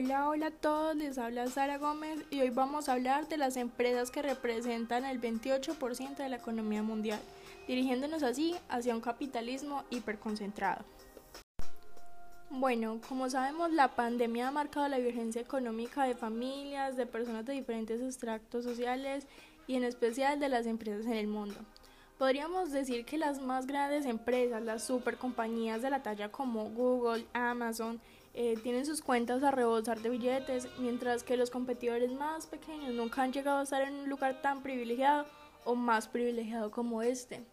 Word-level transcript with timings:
Hola, 0.00 0.28
hola 0.28 0.46
a 0.46 0.50
todos, 0.52 0.94
les 0.94 1.18
habla 1.18 1.48
Sara 1.48 1.76
Gómez 1.76 2.20
y 2.30 2.40
hoy 2.40 2.50
vamos 2.50 2.88
a 2.88 2.92
hablar 2.92 3.26
de 3.26 3.36
las 3.36 3.56
empresas 3.56 4.12
que 4.12 4.22
representan 4.22 5.04
el 5.04 5.20
28% 5.20 6.14
de 6.14 6.28
la 6.28 6.36
economía 6.36 6.84
mundial, 6.84 7.18
dirigiéndonos 7.66 8.22
así 8.22 8.54
hacia 8.68 8.94
un 8.94 9.00
capitalismo 9.00 9.82
hiperconcentrado. 9.90 10.84
Bueno, 12.48 13.00
como 13.08 13.28
sabemos, 13.28 13.72
la 13.72 13.88
pandemia 13.96 14.46
ha 14.46 14.52
marcado 14.52 14.86
la 14.86 14.98
vigencia 14.98 15.42
económica 15.42 16.04
de 16.04 16.14
familias, 16.14 16.96
de 16.96 17.06
personas 17.06 17.44
de 17.44 17.54
diferentes 17.54 18.00
extractos 18.00 18.62
sociales 18.62 19.26
y 19.66 19.74
en 19.74 19.82
especial 19.82 20.38
de 20.38 20.48
las 20.48 20.66
empresas 20.66 21.06
en 21.06 21.14
el 21.14 21.26
mundo. 21.26 21.56
Podríamos 22.18 22.70
decir 22.70 23.04
que 23.04 23.18
las 23.18 23.40
más 23.40 23.66
grandes 23.66 24.06
empresas, 24.06 24.62
las 24.62 24.84
supercompañías 24.84 25.82
de 25.82 25.90
la 25.90 26.04
talla 26.04 26.30
como 26.30 26.70
Google, 26.70 27.26
Amazon, 27.32 28.00
eh, 28.34 28.56
tienen 28.62 28.86
sus 28.86 29.02
cuentas 29.02 29.42
a 29.42 29.50
rebosar 29.50 30.00
de 30.00 30.10
billetes, 30.10 30.68
mientras 30.78 31.22
que 31.22 31.36
los 31.36 31.50
competidores 31.50 32.12
más 32.12 32.46
pequeños 32.46 32.94
nunca 32.94 33.22
han 33.22 33.32
llegado 33.32 33.58
a 33.58 33.62
estar 33.62 33.82
en 33.82 33.94
un 33.94 34.08
lugar 34.08 34.42
tan 34.42 34.62
privilegiado 34.62 35.26
o 35.64 35.74
más 35.74 36.08
privilegiado 36.08 36.70
como 36.70 37.02
este. 37.02 37.44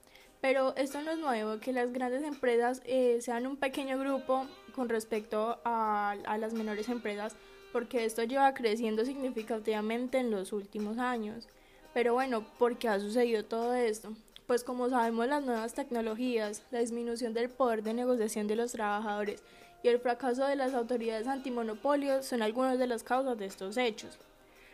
Pero 0.41 0.75
esto 0.75 1.01
no 1.01 1.11
es 1.11 1.17
nuevo, 1.17 1.59
que 1.59 1.73
las 1.73 1.91
grandes 1.91 2.23
empresas 2.23 2.81
eh, 2.85 3.19
sean 3.21 3.47
un 3.47 3.57
pequeño 3.57 3.97
grupo 3.97 4.45
con 4.75 4.89
respecto 4.89 5.59
a, 5.65 6.11
a 6.11 6.37
las 6.37 6.53
menores 6.53 6.87
empresas, 6.89 7.35
porque 7.71 8.05
esto 8.05 8.23
lleva 8.23 8.53
creciendo 8.53 9.05
significativamente 9.05 10.19
en 10.19 10.29
los 10.29 10.53
últimos 10.53 10.97
años. 10.97 11.47
Pero 11.93 12.13
bueno, 12.13 12.45
¿por 12.59 12.77
qué 12.77 12.89
ha 12.89 12.99
sucedido 12.99 13.45
todo 13.45 13.73
esto? 13.73 14.13
Pues 14.47 14.63
como 14.63 14.89
sabemos 14.89 15.27
las 15.27 15.43
nuevas 15.43 15.73
tecnologías, 15.73 16.61
la 16.69 16.79
disminución 16.79 17.33
del 17.33 17.49
poder 17.49 17.81
de 17.81 17.93
negociación 17.93 18.47
de 18.47 18.55
los 18.55 18.73
trabajadores 18.73 19.41
y 19.85 19.87
el 19.87 19.99
fracaso 19.99 20.47
de 20.47 20.55
las 20.55 20.73
autoridades 20.73 21.27
antimonopolios 21.27 22.25
son 22.25 22.41
algunas 22.41 22.79
de 22.79 22.87
las 22.87 23.03
causas 23.03 23.37
de 23.37 23.45
estos 23.45 23.77
hechos. 23.77 24.17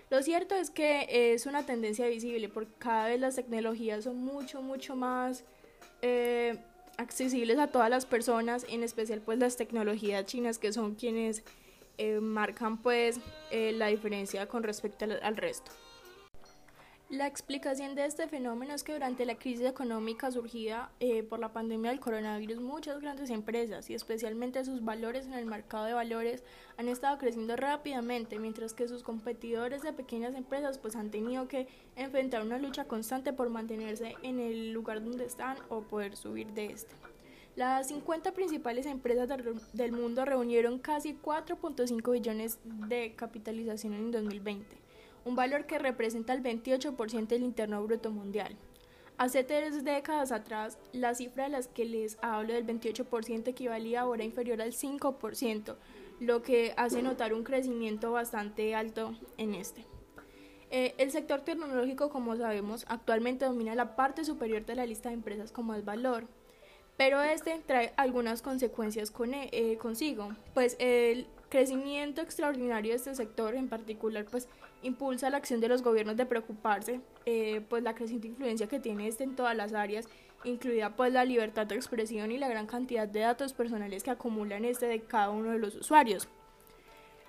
Lo 0.10 0.24
cierto 0.24 0.56
es 0.56 0.70
que 0.70 1.34
es 1.34 1.46
una 1.46 1.66
tendencia 1.66 2.08
visible 2.08 2.48
porque 2.48 2.72
cada 2.80 3.10
vez 3.10 3.20
las 3.20 3.36
tecnologías 3.36 4.06
son 4.06 4.24
mucho, 4.24 4.62
mucho 4.62 4.96
más 4.96 5.44
eh, 6.02 6.58
accesibles 6.96 7.60
a 7.60 7.68
todas 7.68 7.90
las 7.90 8.06
personas, 8.06 8.66
en 8.70 8.84
especial 8.84 9.20
pues 9.20 9.38
las 9.38 9.58
tecnologías 9.58 10.26
chinas 10.28 10.58
que 10.58 10.72
son 10.72 10.96
quienes 10.96 11.44
eh, 11.98 12.22
marcan 12.22 12.82
pues 12.82 13.20
eh, 13.52 13.74
la 13.74 13.88
diferencia 13.88 14.48
con 14.48 14.64
respecto 14.64 15.04
al 15.22 15.36
resto. 15.36 15.74
La 17.12 17.28
explicación 17.28 17.94
de 17.94 18.06
este 18.06 18.30
fenómeno 18.30 18.74
es 18.74 18.84
que 18.84 18.94
durante 18.94 19.26
la 19.26 19.36
crisis 19.36 19.66
económica 19.66 20.32
surgida 20.32 20.94
eh, 21.02 21.24
por 21.24 21.40
la 21.40 21.52
pandemia 21.52 21.92
del 21.92 22.00
coronavirus, 22.00 22.62
muchas 22.62 23.02
grandes 23.02 23.30
empresas 23.32 23.90
y 23.90 23.96
especialmente 23.96 24.64
sus 24.64 24.86
valores 24.86 25.26
en 25.26 25.34
el 25.34 25.46
mercado 25.46 25.84
de 25.84 25.94
valores 25.94 26.42
han 26.78 26.88
estado 26.88 27.18
creciendo 27.18 27.58
rápidamente, 27.58 28.40
mientras 28.40 28.74
que 28.74 28.88
sus 28.88 29.04
competidores 29.04 29.82
de 29.82 29.92
pequeñas 29.92 30.36
empresas 30.36 30.78
pues 30.78 30.96
han 30.96 31.12
tenido 31.12 31.50
que 31.50 31.68
enfrentar 31.98 32.44
una 32.44 32.58
lucha 32.60 32.86
constante 32.86 33.34
por 33.34 33.50
mantenerse 33.50 34.16
en 34.24 34.40
el 34.40 34.72
lugar 34.72 35.04
donde 35.04 35.26
están 35.26 35.58
o 35.68 35.82
poder 35.82 36.16
subir 36.16 36.54
de 36.54 36.68
este. 36.68 36.96
Las 37.58 37.90
50 37.90 38.32
principales 38.32 38.86
empresas 38.86 39.28
del 39.74 39.92
mundo 39.92 40.24
reunieron 40.24 40.80
casi 40.80 41.14
4.5 41.14 42.10
billones 42.10 42.60
de 42.64 43.16
capitalización 43.18 43.96
en 43.96 44.12
2020 44.12 44.91
un 45.26 45.36
valor 45.36 45.66
que 45.66 45.80
representa 45.80 46.34
el 46.34 46.44
28% 46.44 47.28
del 47.28 47.44
interno 47.44 47.84
bruto 47.84 48.12
mundial. 48.12 48.58
Hace 49.18 49.44
tres 49.44 49.84
décadas 49.84 50.32
atrás, 50.32 50.80
la 50.94 51.14
cifra 51.14 51.44
de 51.44 51.52
las 51.52 51.68
que 51.68 51.86
les 51.86 52.18
hablo 52.22 52.54
del 52.54 52.66
28% 52.66 53.48
equivalía 53.48 54.02
ahora 54.02 54.24
inferior 54.24 54.62
al 54.62 54.72
5%, 54.74 55.76
lo 56.20 56.42
que 56.42 56.74
hace 56.76 57.04
notar 57.04 57.34
un 57.34 57.44
crecimiento 57.44 58.12
bastante 58.12 58.74
alto 58.74 59.16
en 59.38 59.54
este. 59.54 59.86
Eh, 60.72 60.96
el 60.98 61.12
sector 61.12 61.42
tecnológico, 61.42 62.10
como 62.10 62.36
sabemos, 62.38 62.86
actualmente 62.88 63.46
domina 63.46 63.76
la 63.76 63.96
parte 63.96 64.24
superior 64.24 64.66
de 64.66 64.76
la 64.76 64.86
lista 64.86 65.10
de 65.10 65.16
empresas 65.16 65.52
como 65.52 65.76
el 65.76 65.82
valor, 65.84 66.28
pero 66.98 67.22
este 67.22 67.62
trae 67.66 67.94
algunas 67.98 68.42
consecuencias 68.42 69.12
con, 69.12 69.34
eh, 69.34 69.78
consigo, 69.82 70.30
pues 70.54 70.78
el 70.80 71.28
crecimiento 71.52 72.22
extraordinario 72.22 72.92
de 72.92 72.98
este 72.98 73.14
sector 73.14 73.56
en 73.56 73.68
particular 73.68 74.26
pues 74.26 74.48
impulsa 74.82 75.30
la 75.30 75.38
acción 75.38 75.60
de 75.60 75.68
los 75.68 75.84
gobiernos 75.84 76.16
de 76.16 76.26
preocuparse 76.26 77.02
eh, 77.26 77.62
pues 77.70 77.84
la 77.84 77.94
creciente 77.94 78.30
influencia 78.30 78.68
que 78.68 78.80
tiene 78.80 79.08
este 79.08 79.26
en 79.26 79.36
todas 79.36 79.56
las 79.56 79.74
áreas 79.74 80.08
incluida 80.46 80.96
pues 80.96 81.12
la 81.12 81.26
libertad 81.26 81.68
de 81.68 81.76
expresión 81.76 82.32
y 82.32 82.38
la 82.38 82.48
gran 82.48 82.68
cantidad 82.68 83.08
de 83.08 83.20
datos 83.20 83.54
personales 83.54 84.02
que 84.02 84.12
acumulan 84.12 84.66
este 84.66 84.88
de 84.88 85.02
cada 85.02 85.30
uno 85.30 85.52
de 85.52 85.60
los 85.60 85.76
usuarios. 85.76 86.28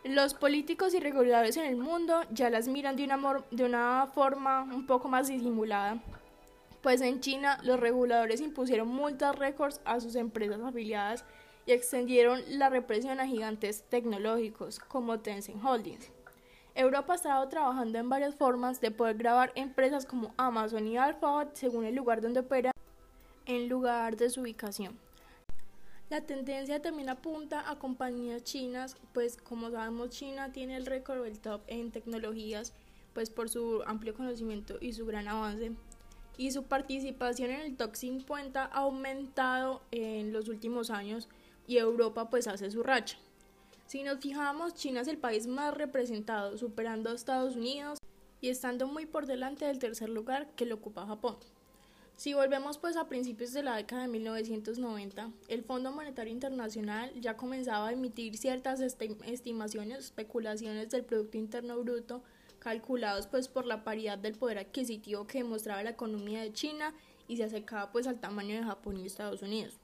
Los 0.04 0.34
políticos 0.34 0.94
y 0.94 1.00
reguladores 1.00 1.56
en 1.56 1.66
el 1.66 1.76
mundo 1.76 2.22
ya 2.30 2.48
las 2.48 2.68
miran 2.68 2.96
de 2.96 3.04
una, 3.04 3.44
de 3.50 3.64
una 3.64 4.08
forma 4.14 4.62
un 4.62 4.86
poco 4.86 5.08
más 5.08 5.28
disimulada. 5.28 6.02
Pues 6.80 7.00
en 7.02 7.20
China 7.20 7.58
los 7.62 7.78
reguladores 7.78 8.40
impusieron 8.40 8.88
multas 8.88 9.36
récords 9.36 9.80
a 9.84 10.00
sus 10.00 10.16
empresas 10.16 10.60
afiliadas 10.60 11.24
y 11.66 11.72
extendieron 11.72 12.40
la 12.48 12.68
represión 12.68 13.20
a 13.20 13.26
gigantes 13.26 13.84
tecnológicos 13.88 14.78
como 14.78 15.20
Tencent 15.20 15.64
Holdings. 15.64 16.10
Europa 16.74 17.12
ha 17.12 17.16
estado 17.16 17.48
trabajando 17.48 17.98
en 17.98 18.08
varias 18.08 18.34
formas 18.34 18.80
de 18.80 18.90
poder 18.90 19.16
grabar 19.16 19.52
empresas 19.54 20.06
como 20.06 20.32
Amazon 20.38 20.86
y 20.86 20.96
Alphabet 20.96 21.50
según 21.54 21.84
el 21.84 21.94
lugar 21.94 22.22
donde 22.22 22.40
opera 22.40 22.72
en 23.46 23.68
lugar 23.68 24.16
de 24.16 24.30
su 24.30 24.40
ubicación. 24.40 24.98
La 26.08 26.20
tendencia 26.20 26.80
también 26.80 27.08
apunta 27.08 27.70
a 27.70 27.78
compañías 27.78 28.44
chinas, 28.44 28.96
pues 29.12 29.36
como 29.36 29.70
sabemos 29.70 30.10
China 30.10 30.52
tiene 30.52 30.76
el 30.76 30.86
récord 30.86 31.22
del 31.22 31.40
top 31.40 31.62
en 31.68 31.90
tecnologías, 31.90 32.74
pues 33.14 33.30
por 33.30 33.48
su 33.48 33.82
amplio 33.86 34.14
conocimiento 34.14 34.76
y 34.80 34.92
su 34.92 35.06
gran 35.06 35.28
avance. 35.28 35.72
Y 36.36 36.50
su 36.50 36.64
participación 36.64 37.50
en 37.50 37.60
el 37.60 37.76
top 37.76 37.94
50 37.94 38.62
ha 38.62 38.66
aumentado 38.66 39.82
en 39.90 40.32
los 40.32 40.48
últimos 40.48 40.90
años 40.90 41.28
y 41.66 41.78
Europa 41.78 42.30
pues 42.30 42.46
hace 42.46 42.70
su 42.70 42.82
racha. 42.82 43.18
Si 43.86 44.02
nos 44.02 44.20
fijamos, 44.20 44.74
China 44.74 45.00
es 45.00 45.08
el 45.08 45.18
país 45.18 45.46
más 45.46 45.74
representado, 45.74 46.56
superando 46.56 47.10
a 47.10 47.14
Estados 47.14 47.56
Unidos 47.56 47.98
y 48.40 48.48
estando 48.48 48.86
muy 48.86 49.06
por 49.06 49.26
delante 49.26 49.66
del 49.66 49.78
tercer 49.78 50.08
lugar 50.08 50.48
que 50.56 50.66
lo 50.66 50.76
ocupa 50.76 51.06
Japón. 51.06 51.36
Si 52.16 52.34
volvemos 52.34 52.78
pues 52.78 52.96
a 52.96 53.08
principios 53.08 53.52
de 53.52 53.62
la 53.62 53.76
década 53.76 54.02
de 54.02 54.08
1990, 54.08 55.30
el 55.48 55.62
Fondo 55.64 55.92
Monetario 55.92 56.32
Internacional 56.32 57.12
ya 57.20 57.36
comenzaba 57.36 57.88
a 57.88 57.92
emitir 57.92 58.36
ciertas 58.36 58.80
estimaciones, 58.80 59.98
especulaciones 59.98 60.90
del 60.90 61.04
Producto 61.04 61.36
Interno 61.36 61.78
Bruto, 61.80 62.22
calculados 62.60 63.26
pues 63.26 63.48
por 63.48 63.66
la 63.66 63.82
paridad 63.82 64.18
del 64.18 64.36
poder 64.36 64.58
adquisitivo 64.58 65.26
que 65.26 65.38
demostraba 65.38 65.82
la 65.82 65.90
economía 65.90 66.42
de 66.42 66.52
China 66.52 66.94
y 67.26 67.38
se 67.38 67.44
acercaba 67.44 67.90
pues 67.90 68.06
al 68.06 68.20
tamaño 68.20 68.54
de 68.54 68.62
Japón 68.62 68.98
y 68.98 69.06
Estados 69.06 69.42
Unidos. 69.42 69.78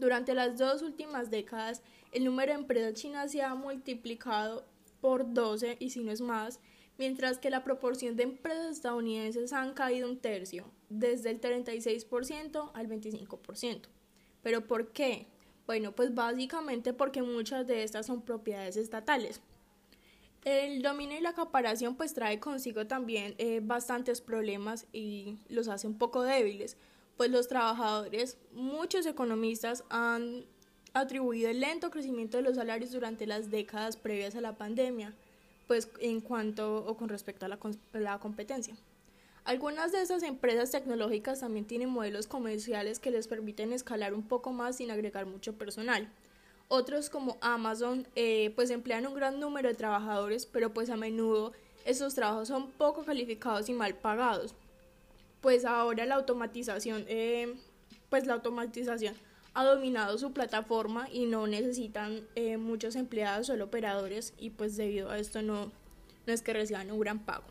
Durante 0.00 0.32
las 0.32 0.56
dos 0.56 0.80
últimas 0.80 1.30
décadas, 1.30 1.82
el 2.10 2.24
número 2.24 2.54
de 2.54 2.60
empresas 2.60 2.94
chinas 2.94 3.32
se 3.32 3.42
ha 3.42 3.54
multiplicado 3.54 4.64
por 5.02 5.34
12 5.34 5.76
y 5.78 5.90
si 5.90 6.02
no 6.02 6.10
es 6.10 6.22
más, 6.22 6.58
mientras 6.96 7.38
que 7.38 7.50
la 7.50 7.64
proporción 7.64 8.16
de 8.16 8.22
empresas 8.22 8.72
estadounidenses 8.72 9.52
han 9.52 9.74
caído 9.74 10.08
un 10.08 10.18
tercio, 10.18 10.64
desde 10.88 11.28
el 11.28 11.38
36% 11.42 12.70
al 12.72 12.88
25%. 12.88 13.82
¿Pero 14.42 14.66
por 14.66 14.90
qué? 14.92 15.26
Bueno, 15.66 15.94
pues 15.94 16.14
básicamente 16.14 16.94
porque 16.94 17.20
muchas 17.20 17.66
de 17.66 17.82
estas 17.82 18.06
son 18.06 18.22
propiedades 18.22 18.78
estatales. 18.78 19.42
El 20.46 20.80
dominio 20.80 21.18
y 21.18 21.20
la 21.20 21.30
acaparación 21.30 21.94
pues 21.94 22.14
trae 22.14 22.40
consigo 22.40 22.86
también 22.86 23.34
eh, 23.36 23.60
bastantes 23.62 24.22
problemas 24.22 24.86
y 24.94 25.36
los 25.50 25.68
hace 25.68 25.86
un 25.86 25.98
poco 25.98 26.22
débiles, 26.22 26.78
pues 27.20 27.30
los 27.30 27.48
trabajadores, 27.48 28.38
muchos 28.54 29.04
economistas 29.04 29.84
han 29.90 30.46
atribuido 30.94 31.50
el 31.50 31.60
lento 31.60 31.90
crecimiento 31.90 32.38
de 32.38 32.42
los 32.42 32.56
salarios 32.56 32.92
durante 32.92 33.26
las 33.26 33.50
décadas 33.50 33.98
previas 33.98 34.36
a 34.36 34.40
la 34.40 34.56
pandemia, 34.56 35.12
pues 35.66 35.90
en 36.00 36.22
cuanto 36.22 36.78
o 36.78 36.96
con 36.96 37.10
respecto 37.10 37.44
a 37.44 37.50
la, 37.50 37.58
la 37.92 38.18
competencia. 38.20 38.74
Algunas 39.44 39.92
de 39.92 40.00
esas 40.00 40.22
empresas 40.22 40.70
tecnológicas 40.70 41.40
también 41.40 41.66
tienen 41.66 41.90
modelos 41.90 42.26
comerciales 42.26 43.00
que 43.00 43.10
les 43.10 43.28
permiten 43.28 43.74
escalar 43.74 44.14
un 44.14 44.26
poco 44.26 44.52
más 44.52 44.76
sin 44.76 44.90
agregar 44.90 45.26
mucho 45.26 45.52
personal. 45.58 46.10
Otros 46.68 47.10
como 47.10 47.36
Amazon 47.42 48.08
eh, 48.16 48.50
pues 48.56 48.70
emplean 48.70 49.06
un 49.06 49.12
gran 49.12 49.38
número 49.38 49.68
de 49.68 49.74
trabajadores, 49.74 50.46
pero 50.46 50.72
pues 50.72 50.88
a 50.88 50.96
menudo 50.96 51.52
esos 51.84 52.14
trabajos 52.14 52.48
son 52.48 52.70
poco 52.70 53.04
calificados 53.04 53.68
y 53.68 53.74
mal 53.74 53.94
pagados 53.94 54.54
pues 55.40 55.64
ahora 55.64 56.06
la 56.06 56.16
automatización, 56.16 57.04
eh, 57.08 57.54
pues 58.08 58.26
la 58.26 58.34
automatización 58.34 59.14
ha 59.54 59.64
dominado 59.64 60.16
su 60.18 60.32
plataforma 60.32 61.08
y 61.10 61.26
no 61.26 61.46
necesitan 61.46 62.20
eh, 62.34 62.56
muchos 62.56 62.94
empleados, 62.94 63.48
solo 63.48 63.64
operadores 63.64 64.34
y 64.38 64.50
pues 64.50 64.76
debido 64.76 65.10
a 65.10 65.18
esto 65.18 65.42
no, 65.42 65.72
no 66.26 66.32
es 66.32 66.42
que 66.42 66.52
reciban 66.52 66.90
un 66.90 67.00
gran 67.00 67.18
pago. 67.20 67.44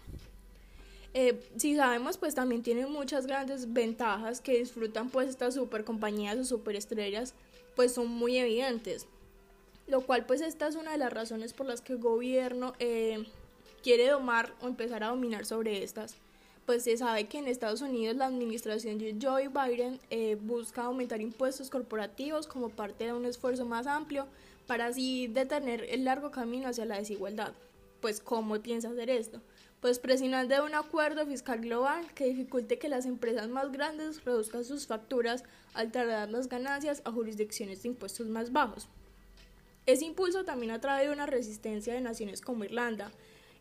Eh, 1.14 1.44
si 1.58 1.76
sabemos, 1.76 2.18
pues 2.18 2.36
también 2.36 2.62
tienen 2.62 2.92
muchas 2.92 3.26
grandes 3.26 3.74
ventajas 3.74 4.42
que 4.42 4.60
disfrutan 4.60 5.10
pues 5.10 5.28
estas 5.28 5.56
super 5.56 5.84
compañías 5.84 6.38
o 6.38 6.46
super 6.46 6.76
estrellas, 6.76 7.34
pues 7.76 7.94
son 7.94 8.08
muy 8.08 8.38
evidentes. 8.38 9.08
lo 9.88 10.02
cual 10.02 10.28
pues 10.28 10.42
esta 10.42 10.68
es 10.68 10.76
una 10.76 10.92
de 10.92 11.00
las 11.00 11.12
razones 11.12 11.54
por 11.54 11.66
las 11.66 11.82
que 11.82 11.94
el 11.94 12.00
gobierno 12.00 12.74
quiere 13.82 14.08
domar 14.08 14.54
o 14.62 14.68
empezar 14.68 15.04
a 15.04 15.08
dominar 15.08 15.46
sobre 15.46 15.84
estas. 15.84 16.16
Pues 16.70 16.84
se 16.84 16.96
sabe 16.98 17.28
que 17.28 17.40
en 17.40 17.48
Estados 17.48 17.82
Unidos 17.82 18.16
la 18.16 18.28
administración 18.28 19.00
de 19.00 19.18
Joe 19.20 19.48
Biden 19.48 20.00
eh, 20.12 20.38
busca 20.40 20.84
aumentar 20.84 21.20
impuestos 21.20 21.72
corporativos 21.72 22.46
como 22.46 22.70
parte 22.70 23.06
de 23.06 23.14
un 23.14 23.26
esfuerzo 23.26 23.66
más 23.66 23.88
amplio 23.88 24.28
para 24.68 24.86
así 24.86 25.26
detener 25.26 25.88
el 25.90 26.06
largo 26.06 26.30
camino 26.30 26.68
hacia 26.68 26.86
la 26.86 27.00
desigualdad. 27.00 27.54
Pues 28.02 28.20
¿cómo 28.20 28.60
piensa 28.60 28.90
hacer 28.90 29.10
esto? 29.10 29.42
Pues 29.82 29.98
presionando 29.98 30.64
un 30.64 30.76
acuerdo 30.76 31.26
fiscal 31.26 31.60
global 31.60 32.14
que 32.14 32.26
dificulte 32.26 32.78
que 32.78 32.88
las 32.88 33.08
empresas 33.08 33.50
más 33.50 33.72
grandes 33.72 34.24
reduzcan 34.24 34.64
sus 34.64 34.86
facturas 34.86 35.46
al 35.74 35.92
trasladar 35.92 36.30
las 36.30 36.50
ganancias 36.50 37.02
a 37.04 37.12
jurisdicciones 37.12 37.82
de 37.82 37.90
impuestos 37.90 38.28
más 38.28 38.52
bajos. 38.52 38.88
Ese 39.88 40.06
impulso 40.06 40.46
también 40.46 40.72
ha 40.72 40.80
traído 40.80 41.14
una 41.14 41.26
resistencia 41.26 41.96
de 41.96 42.02
naciones 42.02 42.42
como 42.42 42.64
Irlanda, 42.64 43.12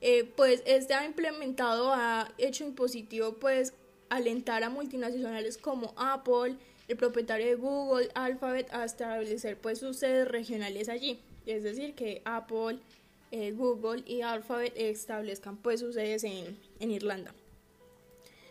eh, 0.01 0.25
pues 0.37 0.63
este 0.67 0.95
ha 0.95 1.05
implementado, 1.05 1.93
ha 1.93 2.31
hecho 2.39 2.65
impositivo 2.65 3.35
pues 3.35 3.75
alentar 4.09 4.63
a 4.63 4.71
multinacionales 4.71 5.59
como 5.59 5.93
Apple, 5.97 6.57
el 6.87 6.97
propietario 6.97 7.47
de 7.47 7.55
Google, 7.57 8.09
Alphabet, 8.15 8.73
a 8.73 8.85
establecer 8.85 9.59
pues 9.59 9.79
sus 9.79 9.99
sedes 9.99 10.29
regionales 10.29 10.89
allí. 10.89 11.21
Es 11.47 11.63
decir, 11.63 11.95
que 11.95 12.23
Apple, 12.25 12.79
eh, 13.31 13.53
Google 13.53 14.03
y 14.07 14.23
Alphabet 14.23 14.73
establezcan 14.77 15.57
pues 15.57 15.81
sus 15.81 15.95
sedes 15.95 16.25
en, 16.25 16.59
en 16.81 16.91
Irlanda. 16.91 17.35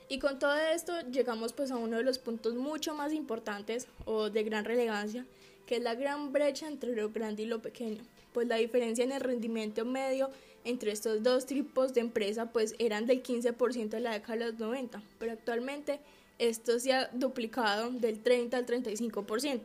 Y 0.10 0.20
con 0.20 0.40
todo 0.40 0.56
esto 0.56 0.94
llegamos 1.12 1.54
pues 1.54 1.72
a 1.72 1.78
uno 1.78 1.98
de 1.98 2.04
los 2.04 2.18
puntos 2.18 2.56
mucho 2.56 2.94
más 2.94 3.12
importantes 3.12 3.88
o 4.06 4.30
de 4.30 4.44
gran 4.44 4.64
relevancia, 4.64 5.26
que 5.68 5.76
es 5.76 5.84
la 5.84 5.94
gran 5.94 6.34
brecha 6.34 6.68
entre 6.68 6.96
lo 6.96 7.12
grande 7.12 7.44
y 7.44 7.46
lo 7.46 7.62
pequeño. 7.62 8.02
Pues 8.34 8.48
la 8.48 8.56
diferencia 8.56 9.04
en 9.04 9.12
el 9.12 9.22
rendimiento 9.22 9.86
medio 9.86 10.32
entre 10.64 10.92
estos 10.92 11.22
dos 11.22 11.46
tipos 11.46 11.94
de 11.94 12.02
empresa 12.02 12.52
pues 12.52 12.74
eran 12.80 13.06
del 13.06 13.22
15% 13.22 13.94
en 13.94 14.04
la 14.04 14.14
década 14.14 14.40
de 14.40 14.46
los 14.52 14.60
90, 14.60 15.02
pero 15.20 15.34
actualmente 15.34 16.00
esto 16.40 16.80
se 16.80 16.94
ha 16.94 17.10
duplicado 17.14 17.92
del 17.92 18.20
30 18.20 18.58
al 18.58 18.66
35%. 18.66 19.62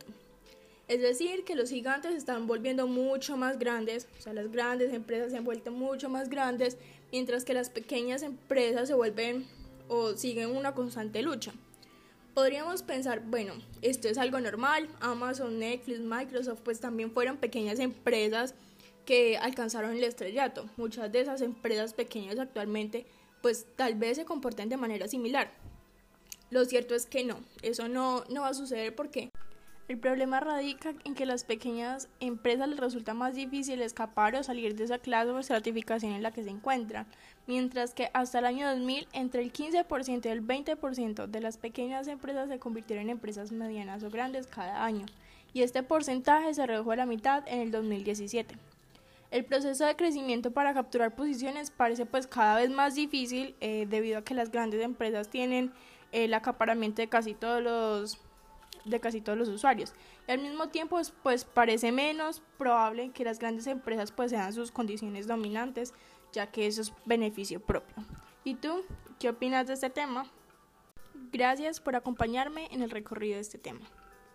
Es 0.88 1.00
decir, 1.00 1.44
que 1.44 1.54
los 1.54 1.70
gigantes 1.70 2.14
están 2.14 2.46
volviendo 2.46 2.87
mucho 2.87 3.37
más 3.37 3.58
grandes, 3.58 4.08
o 4.19 4.22
sea, 4.22 4.32
las 4.32 4.50
grandes 4.50 4.93
empresas 4.93 5.31
se 5.31 5.38
han 5.38 5.44
vuelto 5.44 5.70
mucho 5.70 6.08
más 6.08 6.28
grandes, 6.28 6.76
mientras 7.10 7.44
que 7.44 7.55
las 7.55 7.70
pequeñas 7.70 8.22
empresas 8.22 8.88
se 8.88 8.94
vuelven 8.94 9.46
o 9.88 10.16
siguen 10.16 10.50
una 10.50 10.75
constante 10.75 11.22
lucha. 11.22 11.52
Podríamos 12.34 12.82
pensar, 12.82 13.23
bueno, 13.26 13.52
esto 13.82 14.08
es 14.08 14.17
algo 14.17 14.40
normal, 14.40 14.88
Amazon, 15.00 15.58
Netflix, 15.58 16.00
Microsoft, 16.00 16.61
pues 16.64 16.81
también 16.81 17.11
fueron 17.11 17.37
pequeñas 17.37 17.79
empresas 17.79 18.55
que 19.05 19.37
alcanzaron 19.37 19.96
el 19.96 20.05
estrellato. 20.05 20.69
Muchas 20.79 21.12
de 21.12 21.20
esas 21.20 21.43
empresas 21.43 21.93
pequeñas 21.93 22.38
actualmente, 22.38 23.05
pues 23.43 23.67
tal 23.76 23.96
vez 23.96 24.17
se 24.17 24.25
comporten 24.25 24.70
de 24.70 24.79
manera 24.79 25.08
similar. 25.08 25.50
Lo 26.49 26.64
cierto 26.64 26.94
es 26.94 27.05
que 27.05 27.25
no, 27.25 27.40
eso 27.61 27.88
no, 27.88 28.25
no 28.31 28.43
va 28.43 28.49
a 28.49 28.55
suceder 28.55 28.94
porque 28.94 29.31
el 29.92 29.98
problema 29.98 30.40
radica 30.40 30.94
en 31.04 31.14
que 31.14 31.26
las 31.26 31.44
pequeñas 31.44 32.08
empresas 32.18 32.66
les 32.66 32.80
resulta 32.80 33.12
más 33.12 33.34
difícil 33.34 33.82
escapar 33.82 34.34
o 34.34 34.42
salir 34.42 34.74
de 34.74 34.84
esa 34.84 34.98
clase 34.98 35.30
o 35.30 35.42
certificación 35.42 36.12
en 36.12 36.22
la 36.22 36.30
que 36.30 36.42
se 36.42 36.48
encuentran, 36.48 37.06
mientras 37.46 37.92
que 37.92 38.10
hasta 38.14 38.38
el 38.38 38.46
año 38.46 38.70
2000 38.70 39.06
entre 39.12 39.42
el 39.42 39.52
15% 39.52 40.24
y 40.24 40.28
el 40.28 40.46
20% 40.46 41.26
de 41.26 41.40
las 41.40 41.58
pequeñas 41.58 42.08
empresas 42.08 42.48
se 42.48 42.58
convirtieron 42.58 43.04
en 43.04 43.10
empresas 43.10 43.52
medianas 43.52 44.02
o 44.02 44.08
grandes 44.08 44.46
cada 44.46 44.82
año, 44.82 45.04
y 45.52 45.60
este 45.60 45.82
porcentaje 45.82 46.54
se 46.54 46.66
redujo 46.66 46.92
a 46.92 46.96
la 46.96 47.04
mitad 47.04 47.44
en 47.46 47.60
el 47.60 47.70
2017. 47.70 48.56
El 49.30 49.44
proceso 49.44 49.84
de 49.84 49.96
crecimiento 49.96 50.52
para 50.52 50.72
capturar 50.72 51.14
posiciones 51.14 51.70
parece 51.70 52.06
pues 52.06 52.26
cada 52.26 52.56
vez 52.56 52.70
más 52.70 52.94
difícil 52.94 53.54
eh, 53.60 53.86
debido 53.90 54.18
a 54.18 54.24
que 54.24 54.32
las 54.32 54.50
grandes 54.50 54.80
empresas 54.80 55.28
tienen 55.28 55.70
el 56.12 56.32
acaparamiento 56.32 57.02
de 57.02 57.08
casi 57.08 57.34
todos 57.34 57.62
los 57.62 58.18
de 58.84 59.00
casi 59.00 59.20
todos 59.20 59.38
los 59.38 59.49
usuarios. 59.49 59.94
Y 60.29 60.32
al 60.32 60.40
mismo 60.40 60.69
tiempo, 60.69 61.00
pues 61.23 61.44
parece 61.44 61.93
menos 61.93 62.43
probable 62.58 63.11
que 63.11 63.25
las 63.25 63.38
grandes 63.38 63.67
empresas 63.67 64.12
pues 64.12 64.31
sean 64.31 64.52
sus 64.52 64.70
condiciones 64.70 65.26
dominantes, 65.26 65.94
ya 66.32 66.46
que 66.49 66.67
eso 66.67 66.82
es 66.82 66.93
beneficio 67.05 67.61
propio. 67.61 67.94
¿Y 68.44 68.55
tú 68.56 68.82
qué 69.19 69.29
opinas 69.29 69.67
de 69.67 69.75
este 69.75 69.90
tema? 69.90 70.26
Gracias 71.32 71.81
por 71.81 71.96
acompañarme 71.96 72.69
en 72.73 72.82
el 72.82 72.90
recorrido 72.90 73.37
de 73.37 73.40
este 73.40 73.58
tema. 73.58 73.87